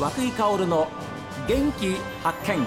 [0.00, 0.88] 和久井薫の
[1.46, 2.66] 元気発見。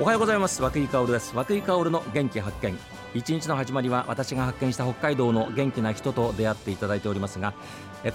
[0.00, 0.60] おはようございます。
[0.60, 1.36] 和久井薫です。
[1.36, 2.76] 和久井薫の元気発見。
[3.14, 7.54] 一日の始まりは私が発見した北海道の元気な人と出会っていただいておりますが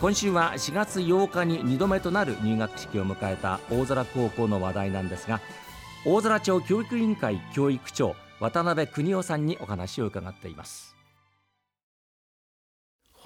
[0.02, 5.40] 今週は4月8日に2度目となる入学式を迎えた大空高校の話題なんですが
[6.04, 10.97] 大空町教育委員会教育長渡辺邦夫さんにお話を伺っています。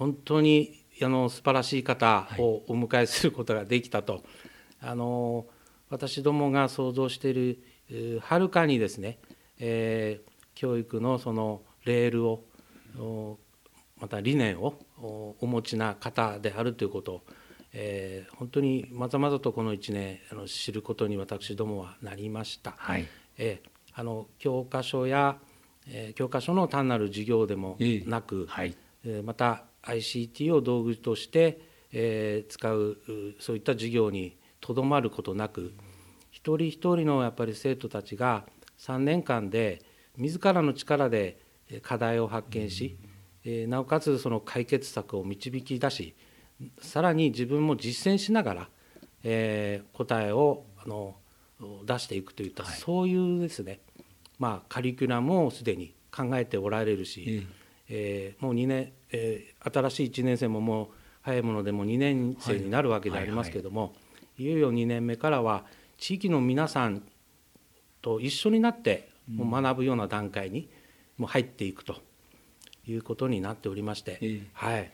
[0.02, 4.24] 本当にあの素晴らしい方をお迎えすることができたと、はい、
[4.82, 5.46] あの
[5.92, 7.60] 私どもが想像してい
[7.92, 9.20] るはるかにですね、
[9.60, 12.44] えー、教育のそのレールを
[14.00, 14.74] また理念を
[15.40, 17.22] お持ちな方であるということを、
[17.72, 22.74] えー、本当にまざまざとこの1年あの知ることに私どもはなりました。
[22.76, 25.38] はい、えー、あの教科書や、
[25.86, 28.91] えー、教科書の単なる授業でもなく、はい、えー、
[29.24, 31.60] また ICT を道具として、
[31.92, 32.98] えー、使う
[33.40, 35.74] そういった授業にとどまることなく
[36.30, 38.46] 一人一人のやっぱり生徒たちが
[38.80, 39.82] 3年間で
[40.18, 41.40] 自らの力で
[41.82, 42.98] 課題を発見し、
[43.44, 46.16] えー、なおかつその解決策を導き出し
[46.82, 48.70] さらに自分も実践しながら、
[49.24, 51.16] えー、答えをあの
[51.86, 53.80] 出していくといった、はい、そういうですね、
[54.40, 57.48] まあ、カリキュラムをすでに考えておられるし、
[57.94, 60.88] えー、もう2年、えー、新しい1年生ももう
[61.22, 63.94] 早いものでも2年生になるわけでありますけれども、
[64.40, 65.66] いよいよ2年目からは
[65.98, 67.04] 地域の皆さん
[68.02, 70.70] と一緒になってもう学ぶような段階に
[71.18, 71.98] もう入っていくと
[72.88, 74.92] いうことになっておりまして、はい、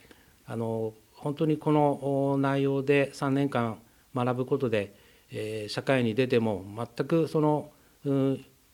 [0.48, 3.78] あの本当にこの内容で3年間
[4.14, 4.96] 学ぶことで、
[5.32, 7.70] えー、社会に出ても全くその、
[8.04, 8.32] うん、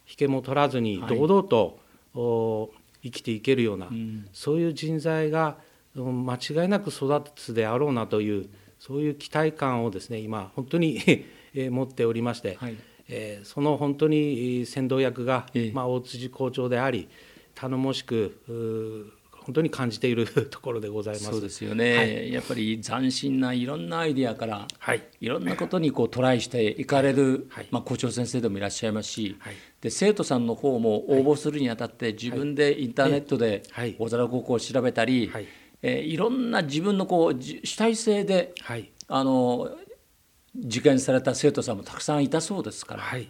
[0.07, 1.79] 引けも取らずに堂々と、
[2.13, 5.57] はい生きていけるような、うん、そういう人材が
[5.95, 8.49] 間違いなく育つであろうなという
[8.79, 10.99] そういう期待感をですね今本当に
[11.53, 12.75] 持っておりまして、はい、
[13.07, 17.07] えー、その本当に先導役が、えまあ、大辻校長であり
[17.53, 19.13] 頼もしく
[19.45, 21.25] 本当に感じている ところでございます。
[21.25, 33.63] そうですよね、はい、やっぱり斬新ないろんなアイディアから、はい、いろんなことにこうトライしていかれる、はい、まあ、校長先生でもいらっしゃいますし、はい、で生徒さんの方も応募するにあたって自分でインターネットで
[33.99, 35.47] 大空高校を調べたり、はい。
[35.85, 39.69] えー、いろんな自分のこう主体性で、はい、あの
[40.55, 43.01] 受験された生徒さんもたくさんいたそうですから。
[43.01, 43.27] はい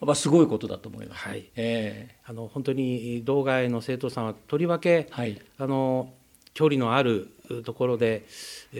[0.00, 1.50] はすごいことだと思います、はい。
[1.56, 6.12] えー、あの本当に道外の生徒さんはとりわけ、はい、あの
[6.54, 7.30] 距離のある
[7.64, 8.26] ところで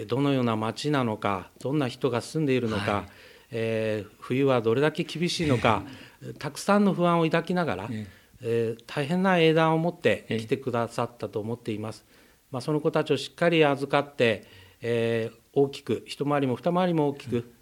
[0.08, 3.06] どのような町なのかどんな人が住んでいるのか、はい、
[3.50, 5.84] えー、冬はどれだけ厳しいのか、
[6.22, 8.06] えー、たくさんの不安を抱きながら、えー、
[8.40, 12.04] えー、大変な英断を持って来てくださったと思っています。
[12.50, 14.44] まあ、その子たちをしっかり預かって、
[14.80, 17.52] えー、大きく一回りも二回りも大きく、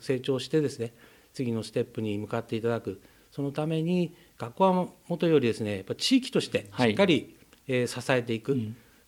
[0.00, 0.94] 成長してですね
[1.36, 2.98] 次のステップに向かっていただく。
[3.30, 7.36] そのために学校はもとよりですねやっぱ地域としてしっかり、
[7.68, 8.56] えー、支えていく、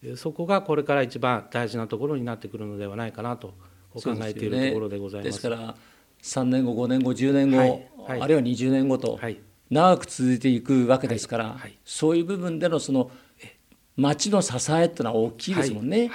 [0.03, 3.55] うん、そこがこれから一番大事なところになってくるのではないかなと
[3.95, 5.37] 考えているところでございます。
[5.37, 5.75] です、ね,、から
[6.23, 7.71] 3年後5年後10年後、はい。
[7.97, 9.19] はい、あるいは20年後と、
[9.71, 13.11] 長く続いていくわけですから、はい、そういう部分でのその
[13.97, 16.11] 町の支えっていうのは大きいですもんね、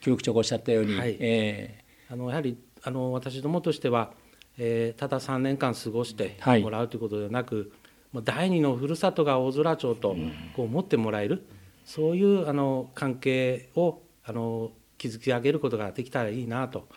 [0.00, 0.94] 教育長がおっしゃったように。
[0.98, 4.14] えー、あのやはりあの私どもとしては
[4.58, 7.72] えー、ただ3年間過ごしてもらうということではなく、
[8.12, 10.16] はい、第二のふるさとが大空町と
[10.54, 11.46] こう思ってもらえる、
[11.84, 16.88] そういうあの関係をあの築き上げることができたらいいなと。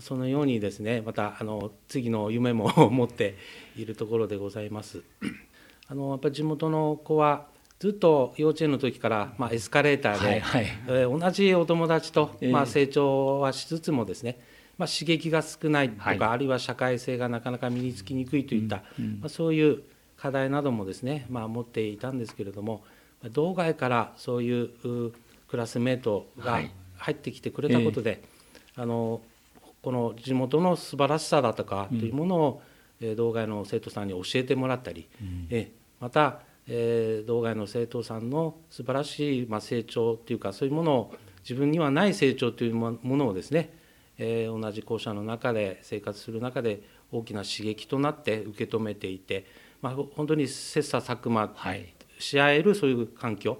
[0.00, 3.36] そのようにですねまたあの次の夢も持って
[3.76, 5.02] いるところでございます。
[5.86, 7.46] あのやっぱり地元の子は
[7.78, 14.38] ずっと幼稚園の時から、まあ、エスカレーターで、はいはい、えー、同じお友達と、まあ、成長はしつつもですね、
[14.78, 19.82] まあ、刺激が少ないとか、はい、あるいは社会性がなかなか身につきにくいといった、うんうん、まあ、そういう
[20.16, 22.82] 課題などもですね、まあ、持っていたんですけれども
[23.32, 25.12] 道外からそういう
[25.48, 26.60] クラスメートが
[26.96, 28.20] 入ってきてくれたことで、はい
[28.76, 28.80] え。
[28.80, 29.20] ー、あの
[29.82, 32.62] この地元の素晴らしさだとかというものを、
[33.00, 43.70] うん、道外の生徒さんに教えてもらったり、うん、えまた、えー、道外の生徒さんの素晴らしい、まあ、成長というかそういうものを自分にはない成長というものをですね
[44.18, 46.82] えー、同じ校舎の中で生活する中で
[47.12, 49.46] 大きな刺激となって受け止めていて、
[49.82, 51.54] まあ、本当に切磋琢磨
[52.18, 53.58] し合えるそういう環境、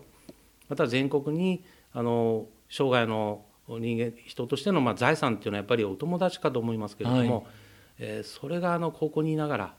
[0.68, 7.44] また全国にあの生涯の人間人としてのまあ財産っていうのはやっぱりお友達かと思いますけれども、はい、
[7.98, 9.74] えー、それがあの高校にいながら、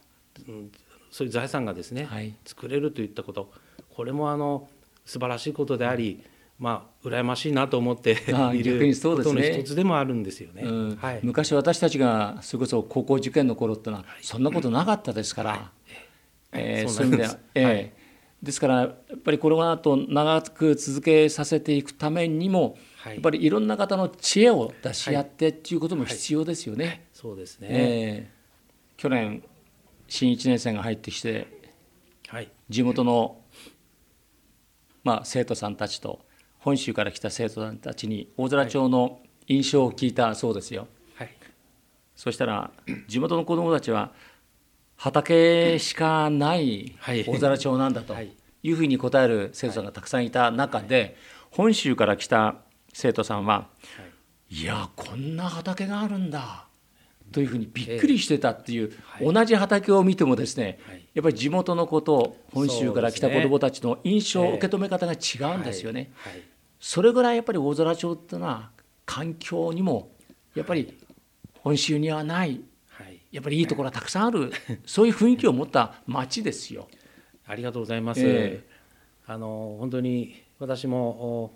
[0.47, 0.71] うん、
[1.11, 3.51] そういう財産がですね、はい、作れるといったこと
[3.89, 4.67] これもあの
[5.05, 6.23] 素晴らしいことであり
[6.57, 8.11] まあ羨ましいなと思って
[8.53, 10.63] いることの一つでもあるんですよね。
[10.63, 10.95] うん。
[10.95, 15.61] はい、昔私たちがそれこそ高校受験の頃ってのはそんなことなかったですから、はい。
[16.53, 17.93] えー、そういう意味では、えー、はい、
[18.41, 27.07] ですからやっぱりこの後長く続けさせていくためにも、やっぱりいろんな方の知恵を出し合ってっていうことも必要ですよね。
[27.13, 29.43] そうですね、えー、去年
[30.07, 31.47] 新1年生が入ってきて、
[32.27, 33.41] はい、地元の、
[35.03, 36.24] まあ、生徒さんたちと
[36.65, 40.87] 本州から来た生徒さんたちに大空町の印象を聞いたそうですよ。
[41.13, 41.29] はい、
[42.15, 42.71] そしたら
[43.07, 44.13] 地元の子どもたちは
[44.95, 46.97] 畑しかない
[47.27, 48.15] 大空町なんだと
[48.63, 48.71] い。
[48.71, 51.15] うふうに答える生徒さんがたくさんいた中で
[51.51, 52.55] 本州から来た
[52.91, 53.67] 生徒さんは
[54.49, 54.63] 「い。
[54.63, 56.65] やこんな畑があるんだ」
[57.31, 60.79] というふうにびっくりしてたっていう、同じ畑を見てもですね、
[61.13, 66.11] やっぱり地元のこと本州から来た子どもたちの印象、受け止め方が違うんですよね。
[66.79, 68.71] それぐらいやっぱり大空町っていうのは
[69.05, 70.11] 環境にも
[70.55, 70.97] やっぱり
[71.61, 72.61] 本州にはない
[73.31, 74.51] やっぱりいいところがたくさんある
[74.85, 76.87] そういう雰囲気を持った町ですよ。
[77.45, 78.21] ありがとうございます。
[78.23, 81.51] えー、あの本当に私も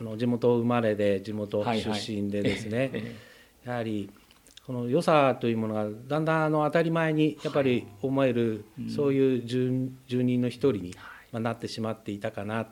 [0.00, 3.02] あの地元生まれで地元出身でですね、はいはい、
[3.64, 4.10] やはり
[4.64, 8.64] この良さというものがだんだんあの当たり前にやっぱり思える、
[8.94, 10.94] そういう住住人の一人に、
[11.32, 12.62] まなってしまっていたかな。
[12.64, 12.68] で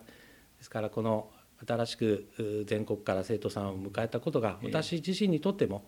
[0.60, 1.28] すからこの
[1.66, 5.84] 新しく全国から生徒さんを迎えたことが私自身にとっても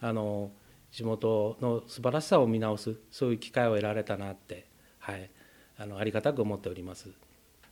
[0.00, 0.50] あの
[0.90, 4.66] 地元の素晴らしさを見直すそういう機会を得られたなって、
[4.98, 5.30] はい、
[5.78, 7.08] あのありがたく思っております。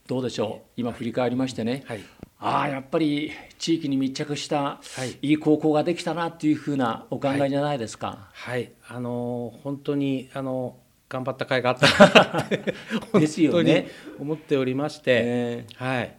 [0.09, 0.69] どうでしょう？
[0.77, 2.01] 今振り返りましてね、はい、
[2.41, 4.81] ああやっぱり地域に密着した
[5.23, 5.33] い。
[5.35, 8.29] い高校ができたなっていうふうなお考えじゃないですか。
[8.33, 10.77] はい、はい、あの本当にあの
[11.09, 12.49] 頑張った甲斐があった
[13.21, 13.87] ですよね。
[14.19, 16.17] 思っておりまして、えー、はい、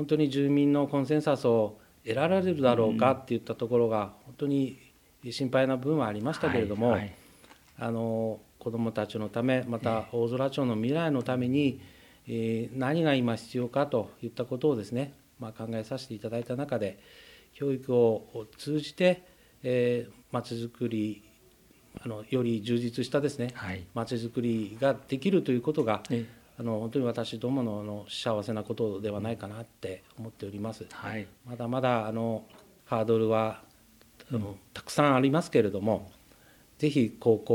[0.00, 1.76] 本当に住民のコンセンサスを
[2.06, 4.78] 得られるだろうかっていったところが本当に
[5.30, 7.14] 心配な部分はありましたけれども、はいはい、
[7.80, 11.82] あの子どもたちのためまた大空町の未来のために、
[12.26, 16.98] えー、何が今必要かといったことをですね、まあ、考えさせていただいた中で
[17.52, 19.22] 教育を通じて
[20.32, 21.22] まち、えー、づくり
[22.02, 23.52] あのより充実したですね
[23.92, 26.02] まち、づくりができるということが、
[26.60, 30.84] あの本当に私どものの幸せなことではないかなって思っております。
[30.92, 32.44] はい、まだまだあの
[32.84, 33.62] ハードルは
[34.30, 36.10] あのたくさんありますけれども
[36.76, 37.54] ぜひ高校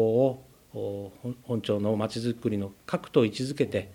[0.74, 1.14] を
[1.44, 3.92] 本町のまちづくりの核と位置づけて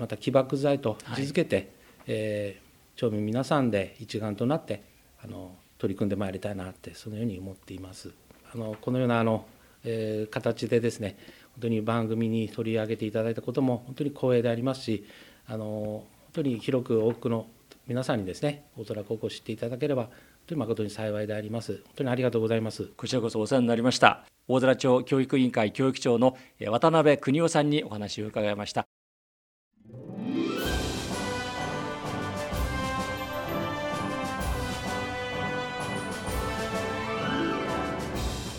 [0.00, 1.66] また起爆剤と位置づけて、はい、
[2.08, 4.82] えー、町民皆さんで一丸となって
[5.22, 8.10] あの取り組んでまいりたいなってそのように思っています。
[8.52, 9.46] あのこのようなあの、
[9.84, 11.16] えー、形でですね
[11.54, 15.04] 本当に番組に取り上げていただいたことも本当に光栄でありますし
[15.46, 17.46] あの本当に広く多くの
[17.86, 20.10] 皆さんにですね大空高校を知っていただければ本
[20.46, 21.72] 当に誠に幸いであります。
[21.72, 22.86] 本当にありがとうございます。
[22.96, 24.24] こちらこそお世話になりました。
[24.48, 26.36] 大空町教育委員会教育長の
[26.68, 28.91] 渡辺邦夫さんにお話を伺いました。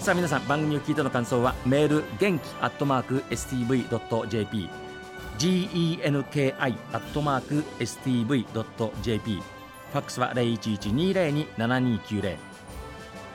[0.04, 4.70] さあ皆さん番組を聞いての感想はメール元気アットマーク stv.jp
[5.38, 12.36] genki アットマーク stv.jp ファックスは0112027290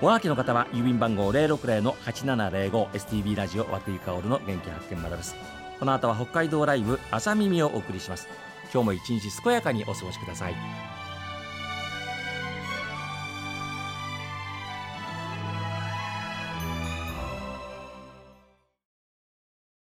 [0.02, 5.36] おはがきの方は郵便番号 060-8705STB ラジオ和久井薫の元気発見までです。
[5.80, 8.28] この後は北海道ライブ朝耳をお送りします。
[8.72, 10.87] 今日も一日健やかにお過ごしください。